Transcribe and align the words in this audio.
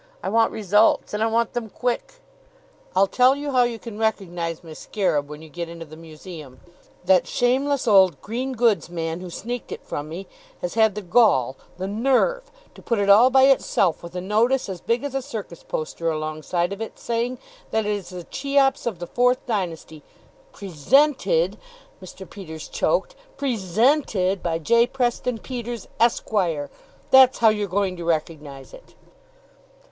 I 0.23 0.29
want 0.29 0.51
results 0.51 1.13
and 1.13 1.21
I 1.21 1.27
want 1.27 1.53
them 1.53 1.69
quick! 1.69 2.13
"I'll 2.95 3.05
tell 3.05 3.35
you 3.35 3.51
how 3.51 3.61
you 3.61 3.77
can 3.77 3.99
recognize 3.99 4.63
my 4.63 4.73
scarab 4.73 5.29
when 5.29 5.43
you 5.43 5.47
get 5.49 5.69
into 5.69 5.85
the 5.85 5.95
museum. 5.95 6.59
That 7.05 7.27
shameless 7.27 7.87
old 7.87 8.19
green 8.19 8.53
goods 8.53 8.89
man 8.89 9.19
who 9.19 9.29
sneaked 9.29 9.71
it 9.71 9.85
from 9.85 10.09
me 10.09 10.25
has 10.59 10.73
had 10.73 10.95
the 10.95 11.03
gall, 11.03 11.55
the 11.77 11.87
nerve, 11.87 12.49
to 12.73 12.81
put 12.81 12.97
it 12.97 13.11
all 13.11 13.29
by 13.29 13.43
itself, 13.43 14.01
with 14.01 14.15
a 14.15 14.21
notice 14.21 14.67
as 14.69 14.81
big 14.81 15.03
as 15.03 15.13
a 15.13 15.21
circus 15.21 15.61
poster 15.61 16.09
alongside 16.09 16.73
of 16.73 16.81
it 16.81 16.97
saying 16.97 17.37
that 17.69 17.85
it 17.85 17.91
is 17.91 18.11
a 18.11 18.23
Cheops 18.23 18.87
of 18.87 18.97
the 18.97 19.05
Fourth 19.05 19.45
Dynasty, 19.45 20.01
presented" 20.51 21.59
Mr. 22.01 22.27
Peters 22.27 22.67
choked 22.67 23.13
"presented 23.37 24.41
by 24.41 24.57
J. 24.57 24.87
Preston 24.87 25.37
Peters, 25.37 25.87
Esquire! 25.99 26.71
That's 27.11 27.37
how 27.37 27.49
you're 27.49 27.67
going 27.67 27.95
to 27.97 28.03
recognize 28.03 28.73
it." 28.73 28.95